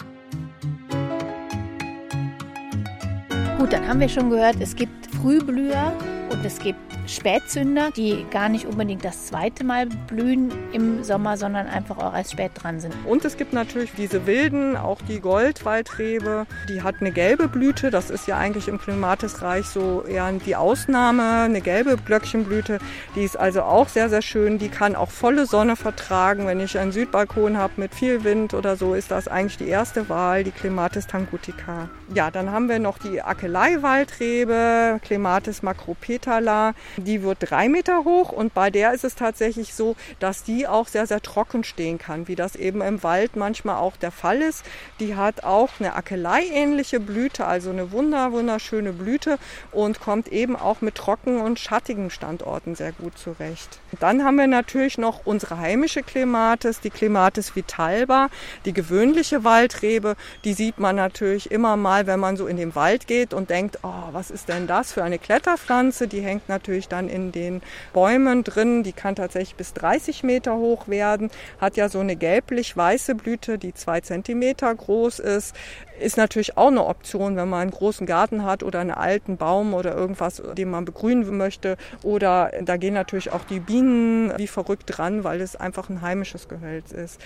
[3.63, 5.93] Gut, dann haben wir schon gehört, es gibt Frühblüher
[6.30, 11.68] und es gibt Spätzünder, die gar nicht unbedingt das zweite Mal blühen im Sommer, sondern
[11.68, 12.94] einfach auch erst spät dran sind.
[13.06, 17.92] Und es gibt natürlich diese wilden, auch die Goldwaldrebe, die hat eine gelbe Blüte.
[17.92, 22.80] Das ist ja eigentlich im Klimatisreich so eher die Ausnahme, eine gelbe Glöckchenblüte.
[23.16, 24.58] Die ist also auch sehr, sehr schön.
[24.58, 26.48] Die kann auch volle Sonne vertragen.
[26.48, 30.08] Wenn ich einen Südbalkon habe mit viel Wind oder so, ist das eigentlich die erste
[30.08, 31.89] Wahl, die Clematis tangutica.
[32.13, 36.74] Ja, dann haben wir noch die Akelei-Waldrebe, Clematis macropetala.
[36.97, 40.88] Die wird drei Meter hoch und bei der ist es tatsächlich so, dass die auch
[40.88, 44.63] sehr, sehr trocken stehen kann, wie das eben im Wald manchmal auch der Fall ist.
[44.99, 49.38] Die hat auch eine Akelei-ähnliche Blüte, also eine wunder, wunderschöne Blüte
[49.71, 53.79] und kommt eben auch mit trocken und schattigen Standorten sehr gut zurecht.
[53.99, 58.29] Dann haben wir natürlich noch unsere heimische Clematis, die Clematis vitalba,
[58.65, 60.15] die gewöhnliche Waldrebe.
[60.43, 63.79] Die sieht man natürlich immer mal, wenn man so in den Wald geht und denkt,
[63.84, 66.08] oh, was ist denn das für eine Kletterpflanze?
[66.08, 67.62] Die hängt natürlich natürlich dann in den
[67.93, 68.84] Bäumen drin.
[68.84, 73.74] Die kann tatsächlich bis 30 Meter hoch werden, hat ja so eine gelblich-weiße Blüte, die
[73.74, 75.56] zwei Zentimeter groß ist.
[76.00, 79.74] Ist natürlich auch eine Option, wenn man einen großen Garten hat oder einen alten Baum
[79.74, 81.78] oder irgendwas, den man begrünen möchte.
[82.02, 86.48] Oder da gehen natürlich auch die Bienen wie verrückt dran, weil es einfach ein heimisches
[86.48, 87.22] Gehölz ist.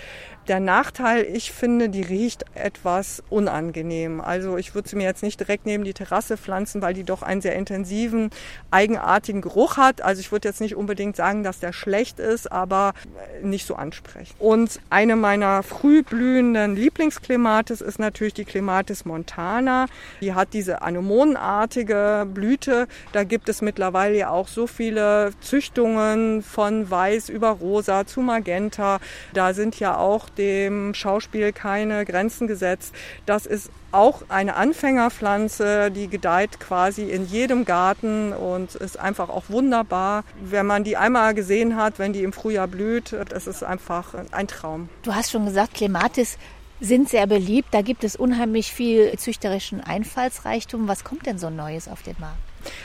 [0.48, 4.22] Der Nachteil, ich finde, die riecht etwas unangenehm.
[4.22, 7.20] Also ich würde sie mir jetzt nicht direkt neben die Terrasse pflanzen, weil die doch
[7.22, 8.30] einen sehr intensiven,
[8.70, 10.00] eigenartigen Geruch hat.
[10.00, 12.94] Also ich würde jetzt nicht unbedingt sagen, dass der schlecht ist, aber
[13.42, 14.40] nicht so ansprechend.
[14.40, 19.84] Und eine meiner frühblühenden Lieblingsklimatis ist natürlich die Clematis montana.
[20.22, 22.88] Die hat diese anemonenartige Blüte.
[23.12, 28.98] Da gibt es mittlerweile ja auch so viele Züchtungen von weiß über rosa zu magenta.
[29.34, 32.94] Da sind ja auch dem Schauspiel keine Grenzen gesetzt.
[33.26, 39.44] Das ist auch eine Anfängerpflanze, die gedeiht quasi in jedem Garten und ist einfach auch
[39.48, 40.24] wunderbar.
[40.40, 44.46] Wenn man die einmal gesehen hat, wenn die im Frühjahr blüht, das ist einfach ein
[44.48, 44.88] Traum.
[45.02, 46.38] Du hast schon gesagt, Clematis
[46.80, 47.68] sind sehr beliebt.
[47.72, 50.86] Da gibt es unheimlich viel züchterischen Einfallsreichtum.
[50.86, 52.38] Was kommt denn so Neues auf den Markt?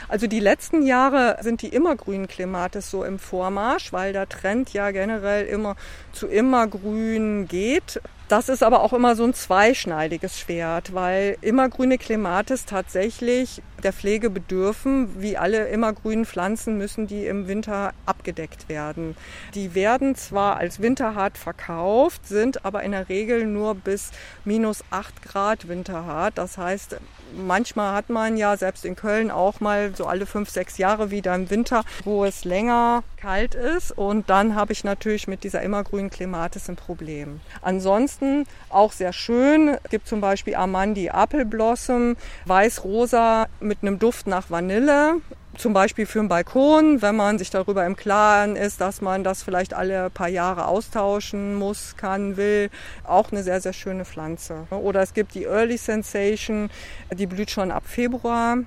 [0.08, 4.90] Also die letzten Jahre sind die immergrünen Klematis so im Vormarsch, weil der Trend ja
[4.90, 5.76] generell immer
[6.12, 8.00] zu immergrün geht.
[8.28, 14.30] Das ist aber auch immer so ein zweischneidiges Schwert, weil immergrüne Klematis tatsächlich der Pflege
[14.30, 15.20] bedürfen.
[15.20, 19.14] Wie alle immergrünen Pflanzen müssen die im Winter abgedeckt werden.
[19.54, 24.10] Die werden zwar als winterhart verkauft, sind aber in der Regel nur bis
[24.46, 26.38] minus 8 Grad winterhart.
[26.38, 26.96] Das heißt,
[27.36, 31.34] manchmal hat man ja selbst in Köln auch mal so alle fünf, sechs Jahre wieder
[31.34, 33.92] im Winter, wo es länger kalt ist.
[33.92, 37.40] Und dann habe ich natürlich mit dieser immergrünen Klematis ein Problem.
[37.62, 39.76] Ansonsten auch sehr schön.
[39.82, 45.20] Es gibt zum Beispiel Amandi Apple Blossom, weiß-rosa mit einem Duft nach Vanille
[45.56, 49.42] zum Beispiel für einen Balkon, wenn man sich darüber im Klaren ist, dass man das
[49.42, 52.70] vielleicht alle paar Jahre austauschen muss, kann, will,
[53.04, 54.66] auch eine sehr, sehr schöne Pflanze.
[54.70, 56.70] Oder es gibt die Early Sensation,
[57.12, 58.58] die blüht schon ab Februar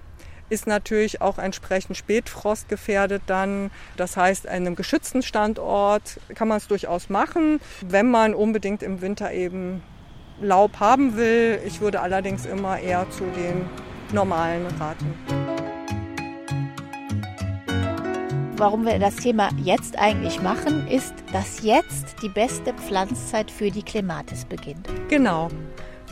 [0.50, 3.72] ist natürlich auch entsprechend Spätfrost gefährdet dann.
[3.98, 9.02] Das heißt, an einem geschützten Standort kann man es durchaus machen, wenn man unbedingt im
[9.02, 9.84] Winter eben
[10.42, 11.60] Laub haben will.
[11.66, 13.68] Ich würde allerdings immer eher zu den
[14.14, 15.47] normalen raten.
[18.60, 23.84] Warum wir das Thema jetzt eigentlich machen, ist, dass jetzt die beste Pflanzzeit für die
[23.84, 24.88] Clematis beginnt.
[25.10, 25.50] Genau.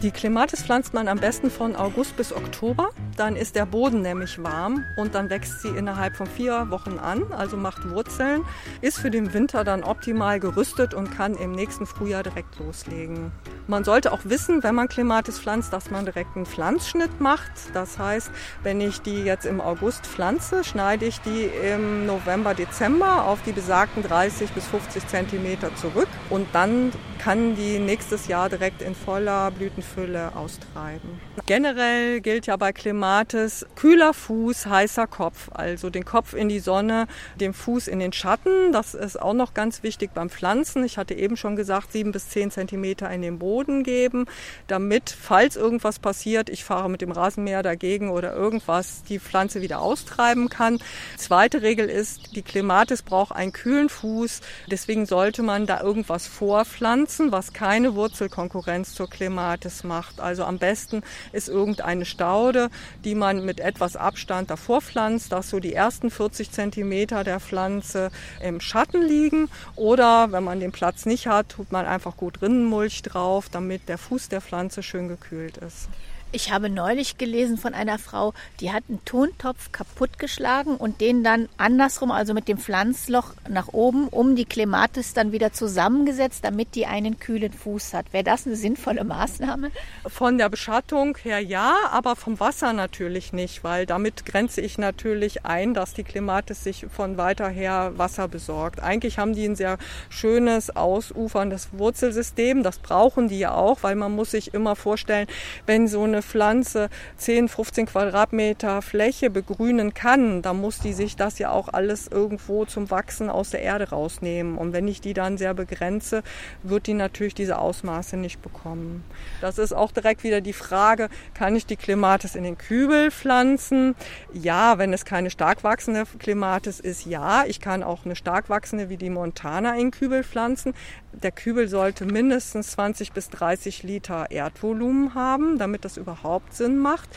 [0.05, 2.91] Die Clematis pflanzt man am besten von August bis Oktober.
[3.17, 7.23] Dann ist der Boden nämlich warm und dann wächst sie innerhalb von vier Wochen an,
[7.31, 8.43] also macht Wurzeln,
[8.81, 13.31] ist für den Winter dann optimal gerüstet und kann im nächsten Frühjahr direkt loslegen.
[13.65, 17.51] Man sollte auch wissen, wenn man Clematis pflanzt, dass man direkt einen Pflanzschnitt macht.
[17.73, 18.29] Das heißt,
[18.61, 23.53] wenn ich die jetzt im August pflanze, schneide ich die im November, Dezember auf die
[23.53, 26.91] besagten 30 bis 50 Zentimeter zurück und dann
[27.25, 31.19] kann die nächstes Jahr direkt in voller Blütenfülle austreiben.
[31.47, 35.49] Generell gilt ja bei Clematis kühler Fuß, heißer Kopf.
[35.51, 37.07] Also den Kopf in die Sonne,
[37.39, 38.71] den Fuß in den Schatten.
[38.71, 40.83] Das ist auch noch ganz wichtig beim Pflanzen.
[40.83, 44.27] Ich hatte eben schon gesagt, sieben bis zehn Zentimeter in den Boden geben,
[44.67, 49.81] damit, falls irgendwas passiert, ich fahre mit dem Rasenmäher dagegen oder irgendwas, die Pflanze wieder
[49.81, 50.77] austreiben kann.
[51.17, 54.41] Zweite Regel ist, die Clematis braucht einen kühlen Fuß.
[54.69, 60.19] Deswegen sollte man da irgendwas vorpflanzen, was keine Wurzelkonkurrenz zur Clematis macht.
[60.19, 61.01] Also am besten
[61.32, 62.69] ist irgendeine Staude,
[63.04, 68.12] die man mit etwas Abstand davor pflanzt, dass so die ersten 40 Zentimeter der Pflanze
[68.41, 69.49] im Schatten liegen.
[69.75, 73.97] Oder wenn man den Platz nicht hat, tut man einfach gut Rinnenmulch drauf, damit der
[73.97, 75.89] Fuß der Pflanze schön gekühlt ist.
[76.36, 81.48] Ich habe neulich gelesen von einer Frau, die hat einen Tontopf kaputtgeschlagen und den dann
[81.56, 86.88] andersrum, also mit dem Pflanzloch nach oben, um die Klematis dann wieder zusammengesetzt, damit die
[86.88, 88.12] einen kühlen Fuß hat.
[88.12, 89.71] Wäre das eine sinnvolle Maßnahme?
[90.06, 95.45] Von der Beschattung her ja, aber vom Wasser natürlich nicht, weil damit grenze ich natürlich
[95.45, 98.82] ein, dass die Klematis sich von weiter her Wasser besorgt.
[98.82, 99.78] Eigentlich haben die ein sehr
[100.10, 102.62] schönes, ausuferndes Wurzelsystem.
[102.62, 105.28] Das brauchen die ja auch, weil man muss sich immer vorstellen,
[105.65, 111.39] wenn so eine Pflanze 10, 15 Quadratmeter Fläche begrünen kann, dann muss die sich das
[111.39, 114.57] ja auch alles irgendwo zum Wachsen aus der Erde rausnehmen.
[114.57, 116.23] Und wenn ich die dann sehr begrenze,
[116.63, 119.03] wird die natürlich diese Ausmaße nicht bekommen.
[119.41, 123.95] Das ist auch direkt wieder die Frage, kann ich die Klimatis in den Kübel pflanzen?
[124.33, 127.45] Ja, wenn es keine stark wachsende Klimatis ist, ja.
[127.45, 130.73] Ich kann auch eine stark wachsende wie die Montana in den Kübel pflanzen.
[131.13, 136.14] Der Kübel sollte mindestens 20 bis 30 Liter Erdvolumen haben, damit das überhaupt
[136.49, 137.10] Sinn macht.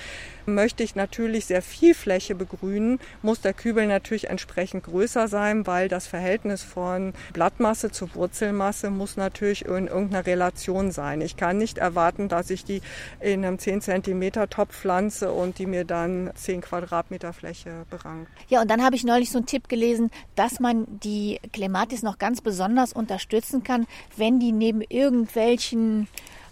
[0.47, 5.89] Möchte ich natürlich sehr viel Fläche begrünen, muss der Kübel natürlich entsprechend größer sein, weil
[5.89, 11.21] das Verhältnis von Blattmasse zu Wurzelmasse muss natürlich in irgendeiner Relation sein.
[11.21, 12.81] Ich kann nicht erwarten, dass ich die
[13.21, 18.29] in einem 10 cm Topf pflanze und die mir dann 10 Quadratmeter Fläche berangt.
[18.49, 22.19] Ja, und dann habe ich neulich so einen Tipp gelesen, dass man die Clematis noch
[22.19, 26.09] ganz besonders unterstützen kann, wenn die neben irgendwelchen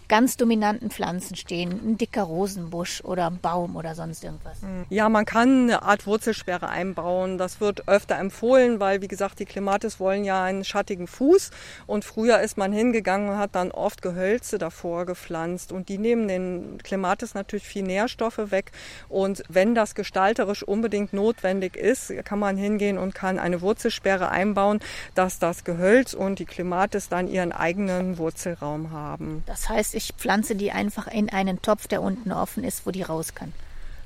[0.07, 4.61] ganz dominanten Pflanzen stehen, ein dicker Rosenbusch oder ein Baum oder sonst irgendwas.
[4.61, 4.85] Hm.
[4.89, 7.37] Ja, man kann eine Art Wurzelsperre einbauen.
[7.37, 11.51] Das wird öfter empfohlen, weil wie gesagt, die Klimatis wollen ja einen schattigen Fuß
[11.85, 16.27] und früher ist man hingegangen und hat dann oft Gehölze davor gepflanzt und die nehmen
[16.27, 18.71] den Klimatis natürlich viel Nährstoffe weg
[19.09, 24.79] und wenn das gestalterisch unbedingt notwendig ist, kann man hingehen und kann eine Wurzelsperre einbauen,
[25.15, 29.43] dass das Gehölz und die Klimatis dann ihren eigenen Wurzelraum haben.
[29.45, 33.01] Das heißt, ich pflanze die einfach in einen Topf, der unten offen ist, wo die
[33.01, 33.51] raus kann.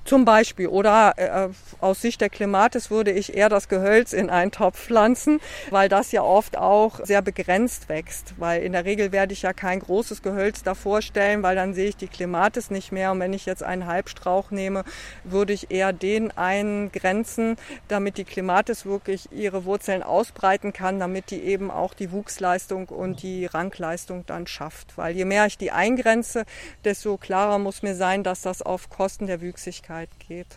[0.04, 0.68] Zum Beispiel.
[0.68, 5.40] Oder äh, aus Sicht der Klimatis würde ich eher das Gehölz in einen Topf pflanzen,
[5.70, 8.34] weil das ja oft auch sehr begrenzt wächst.
[8.38, 11.90] Weil in der Regel werde ich ja kein großes Gehölz davor stellen, weil dann sehe
[11.90, 13.12] ich die Klimatis nicht mehr.
[13.12, 14.84] Und wenn ich jetzt einen Halbstrauch nehme,
[15.24, 21.44] würde ich eher den eingrenzen, damit die Klimatis wirklich ihre Wurzeln ausbreiten kann, damit die
[21.44, 24.98] eben auch die Wuchsleistung und die Rankleistung dann schafft.
[24.98, 26.46] Weil je mehr ich die eingrenze,
[26.84, 30.48] desto klarer muss mir sein, dass das auf Kosten der Wüchsigkeit Nachhaltigkeit geht.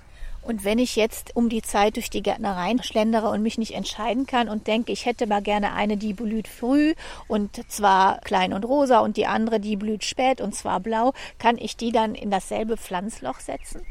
[0.43, 4.27] Und wenn ich jetzt um die Zeit durch die Gärtnereien schlendere und mich nicht entscheiden
[4.27, 6.95] kann und denke, ich hätte mal gerne eine, die blüht früh
[7.29, 11.57] und zwar klein und rosa und die andere, die blüht spät und zwar blau, kann
[11.57, 13.87] ich die dann in dasselbe Pflanzloch setzen?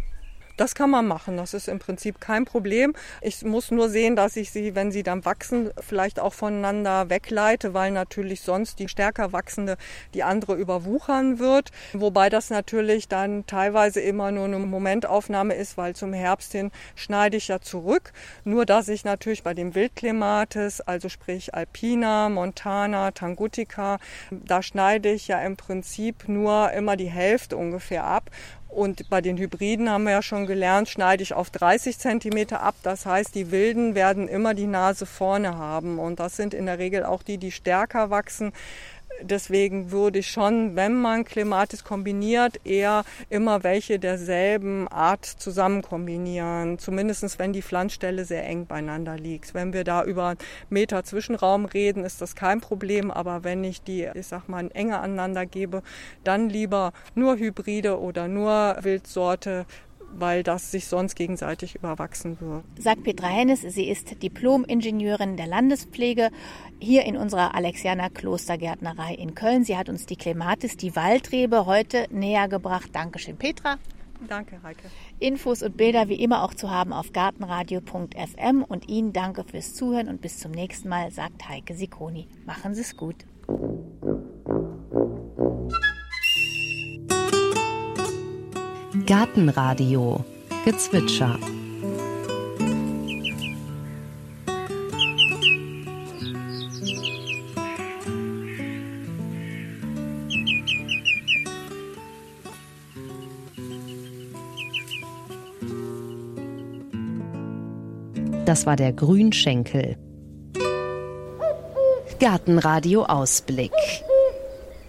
[0.56, 1.38] Das kann man machen.
[1.38, 2.94] Das ist im Prinzip kein Problem.
[3.22, 7.74] Ich muss nur sehen, dass ich sie, wenn sie dann wachsen, vielleicht auch voneinander wegleite,
[7.74, 9.78] weil natürlich sonst die stärker wachsende
[10.14, 11.72] die andere überwuchern wird.
[11.94, 17.38] Wobei das natürlich dann teilweise immer nur eine Momentaufnahme ist, weil zum Herbst hin schneide
[17.38, 18.14] ich ja zurück.
[18.44, 23.98] Nur dass ich natürlich bei dem Wildklimatis, also sprich Alpina, Montana, Tangutica,
[24.30, 28.30] da schneide ich ja im Prinzip nur immer die Hälfte ungefähr ab
[28.74, 32.76] und bei den Hybriden haben wir ja schon gelernt, schneide ich auf 30 Zentimeter ab.
[32.84, 36.00] Das heißt, die Wilden werden immer die Nase vorne haben.
[36.00, 38.52] Und das sind in der Regel auch die, die stärker wachsen.
[39.24, 46.80] Deswegen würde ich schon, wenn man Klimatis kombiniert, eher immer welche derselben Art zusammen kombinieren.
[46.80, 49.54] Zumindest wenn die Pflanzstelle sehr eng beieinander liegt.
[49.54, 50.36] Wenn wir da über
[50.70, 53.12] Meter Zwischenraum reden, ist das kein Problem.
[53.12, 55.84] Aber wenn ich die, ich sag mal, enger aneinander gebe,
[56.24, 59.66] dann lieber nur Hybride oder nur Wildsorte
[60.18, 62.64] weil das sich sonst gegenseitig überwachsen wird.
[62.78, 66.30] Sagt Petra Hennes, sie ist Diplom-Ingenieurin der Landespflege
[66.80, 69.64] hier in unserer Alexianer Klostergärtnerei in Köln.
[69.64, 72.90] Sie hat uns die Klematis, die Waldrebe, heute näher gebracht.
[72.94, 73.78] Dankeschön, Petra.
[74.28, 74.90] Danke, Heike.
[75.20, 80.08] Infos und Bilder wie immer auch zu haben auf gartenradio.fm und Ihnen danke fürs Zuhören
[80.08, 82.28] und bis zum nächsten Mal, sagt Heike Sikoni.
[82.46, 83.26] Machen Sie es gut.
[89.06, 90.24] Gartenradio
[90.64, 91.38] Gezwitscher
[108.46, 109.98] Das war der Grünschenkel.
[112.20, 113.72] Gartenradio Ausblick.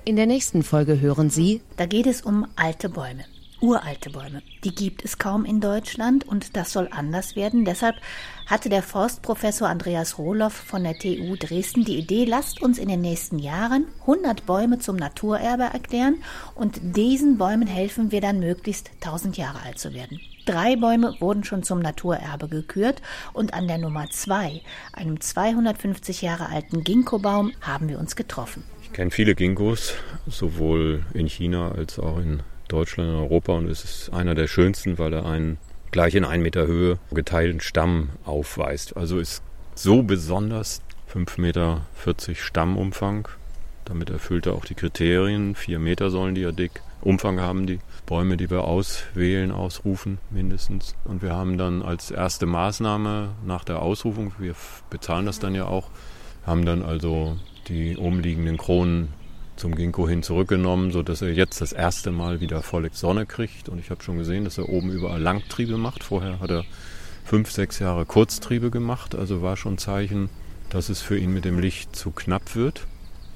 [0.05, 3.25] In der nächsten Folge hören Sie, da geht es um alte Bäume.
[3.65, 4.43] Uralte Bäume.
[4.63, 7.65] Die gibt es kaum in Deutschland und das soll anders werden.
[7.65, 7.97] Deshalb
[8.47, 13.01] hatte der Forstprofessor Andreas Rohloff von der TU Dresden die Idee, lasst uns in den
[13.01, 16.23] nächsten Jahren 100 Bäume zum Naturerbe erklären
[16.55, 20.21] und diesen Bäumen helfen wir dann möglichst 1000 Jahre alt zu werden.
[20.45, 23.01] Drei Bäume wurden schon zum Naturerbe gekürt
[23.33, 24.61] und an der Nummer zwei,
[24.93, 28.63] einem 250 Jahre alten Ginkgo-Baum, haben wir uns getroffen.
[28.83, 29.95] Ich kenne viele Ginkgos,
[30.27, 34.99] sowohl in China als auch in Deutschland und Europa und es ist einer der schönsten,
[34.99, 35.59] weil er einen
[35.91, 38.97] gleich in 1 Meter Höhe geteilten Stamm aufweist.
[38.97, 39.43] Also ist
[39.75, 41.87] so besonders 5,40 Meter
[42.35, 43.29] Stammumfang.
[43.85, 45.55] Damit erfüllt er auch die Kriterien.
[45.55, 50.97] 4 Meter sollen die ja dick Umfang haben, die Bäume, die wir auswählen, ausrufen mindestens.
[51.05, 54.55] Und wir haben dann als erste Maßnahme nach der Ausrufung, wir
[54.91, 55.91] bezahlen das dann ja auch,
[56.47, 57.37] haben dann also
[57.69, 59.13] die umliegenden Kronen
[59.57, 63.69] zum Ginkgo hin zurückgenommen, sodass er jetzt das erste Mal wieder volle Sonne kriegt.
[63.69, 66.05] Und ich habe schon gesehen, dass er oben überall Langtriebe macht.
[66.05, 66.65] Vorher hat er
[67.25, 69.15] fünf, sechs Jahre Kurztriebe gemacht.
[69.15, 70.29] Also war schon Zeichen,
[70.71, 72.87] dass es für ihn mit dem Licht zu knapp wird.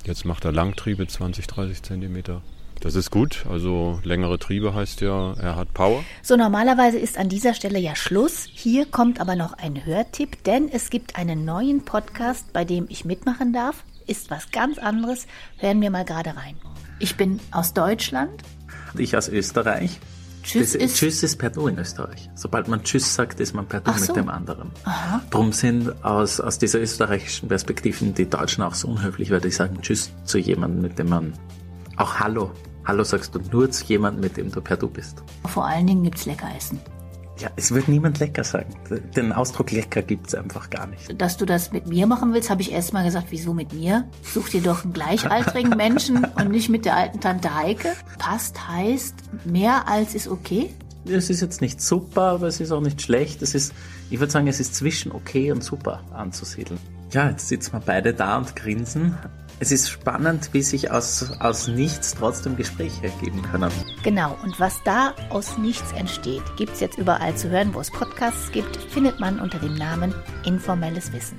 [0.04, 2.42] Jetzt macht er Langtriebe 20, 30 Zentimeter.
[2.80, 3.44] Das ist gut.
[3.50, 6.04] Also längere Triebe heißt ja, er hat Power.
[6.22, 8.48] So normalerweise ist an dieser Stelle ja Schluss.
[8.52, 13.04] Hier kommt aber noch ein Hörtipp, denn es gibt einen neuen Podcast, bei dem ich
[13.04, 15.26] mitmachen darf ist was ganz anderes.
[15.59, 16.56] Hören wir mal gerade rein.
[16.98, 18.42] Ich bin aus Deutschland.
[18.96, 20.00] Ich aus Österreich.
[20.42, 22.30] Tschüss das, ist, Tschüss ist per Du in Österreich.
[22.34, 24.06] Sobald man Tschüss sagt, ist man per Du so.
[24.06, 24.70] mit dem anderen.
[24.84, 25.20] Aha.
[25.30, 29.82] Drum sind aus, aus dieser österreichischen Perspektive die Deutschen auch so unhöflich, weil die sagen
[29.82, 31.34] Tschüss zu jemandem, mit dem man
[31.96, 32.50] auch Hallo.
[32.86, 35.22] Hallo sagst du nur zu jemandem, mit dem du per Du bist.
[35.44, 36.80] Vor allen Dingen gibt's lecker Essen.
[37.39, 38.74] Ja, es wird niemand lecker sagen.
[39.14, 41.20] Den Ausdruck lecker gibt's einfach gar nicht.
[41.20, 44.09] Dass du das mit mir machen willst, habe ich erst mal gesagt, wieso mit mir?
[44.22, 47.93] Such dir doch einen gleichaltrigen Menschen und nicht mit der alten Tante Heike.
[48.18, 49.14] Passt heißt,
[49.45, 50.70] mehr als ist okay?
[51.07, 53.41] Es ist jetzt nicht super, aber es ist auch nicht schlecht.
[53.41, 53.72] Es ist,
[54.11, 56.80] ich würde sagen, es ist zwischen okay und super anzusiedeln.
[57.12, 59.16] Ja, jetzt sitzen wir beide da und grinsen.
[59.61, 63.72] Es ist spannend, wie sich aus, aus nichts trotzdem Gespräche ergeben können.
[64.04, 68.52] Genau, und was da aus nichts entsteht, gibt's jetzt überall zu hören, wo es Podcasts
[68.52, 71.38] gibt, findet man unter dem Namen Informelles Wissen.